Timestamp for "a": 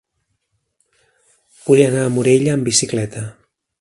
2.07-2.15